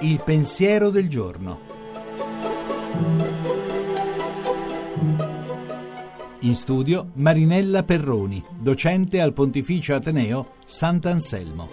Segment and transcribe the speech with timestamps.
[0.00, 1.60] Il pensiero del giorno.
[6.40, 11.70] In studio Marinella Perroni, docente al Pontificio Ateneo Sant'Anselmo.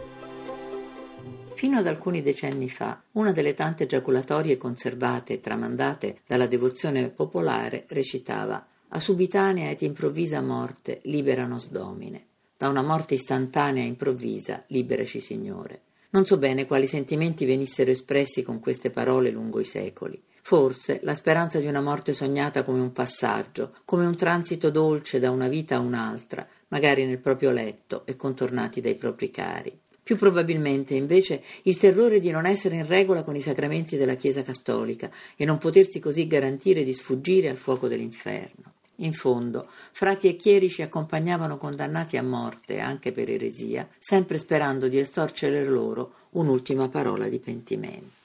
[1.53, 7.85] Fino ad alcuni decenni fa, una delle tante giaculatorie conservate e tramandate dalla devozione popolare
[7.89, 12.30] recitava A subitanea et improvvisa morte libera nos domine.
[12.61, 15.81] Da una morte istantanea e improvvisa liberaci Signore.
[16.11, 20.21] Non so bene quali sentimenti venissero espressi con queste parole lungo i secoli.
[20.43, 25.31] Forse la speranza di una morte sognata come un passaggio, come un transito dolce da
[25.31, 29.75] una vita a un'altra, magari nel proprio letto e contornati dai propri cari.
[30.03, 34.43] Più probabilmente, invece, il terrore di non essere in regola con i sacramenti della Chiesa
[34.43, 38.73] cattolica e non potersi così garantire di sfuggire al fuoco dell'inferno.
[38.97, 44.99] In fondo, frati e chierici accompagnavano condannati a morte, anche per eresia, sempre sperando di
[44.99, 48.19] estorcere loro un'ultima parola di pentimento.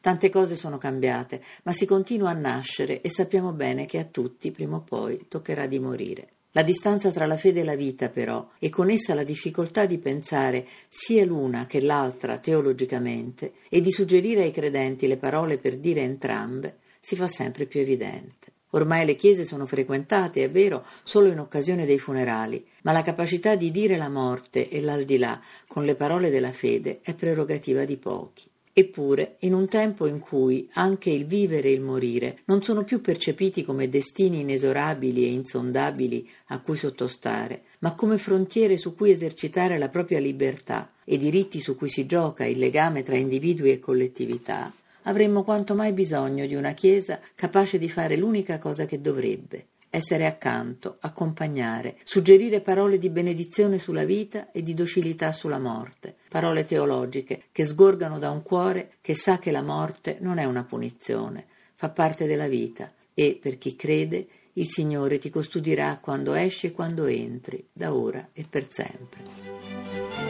[0.00, 4.50] Tante cose sono cambiate, ma si continua a nascere e sappiamo bene che a tutti,
[4.50, 6.28] prima o poi, toccherà di morire.
[6.52, 9.98] La distanza tra la fede e la vita, però, e con essa la difficoltà di
[9.98, 16.00] pensare sia l'una che l'altra teologicamente e di suggerire ai credenti le parole per dire
[16.00, 18.52] entrambe, si fa sempre più evidente.
[18.70, 23.56] Ormai le chiese sono frequentate, è vero, solo in occasione dei funerali, ma la capacità
[23.56, 28.48] di dire la morte e l'aldilà con le parole della fede è prerogativa di pochi.
[28.72, 33.00] Eppure, in un tempo in cui anche il vivere e il morire non sono più
[33.00, 39.76] percepiti come destini inesorabili e insondabili a cui sottostare, ma come frontiere su cui esercitare
[39.76, 44.72] la propria libertà e diritti su cui si gioca il legame tra individui e collettività,
[45.02, 50.26] avremmo quanto mai bisogno di una Chiesa capace di fare l'unica cosa che dovrebbe, essere
[50.26, 57.44] accanto, accompagnare, suggerire parole di benedizione sulla vita e di docilità sulla morte, parole teologiche
[57.50, 61.90] che sgorgano da un cuore che sa che la morte non è una punizione, fa
[61.90, 67.06] parte della vita e, per chi crede, il Signore ti custodirà quando esci e quando
[67.06, 70.29] entri, da ora e per sempre.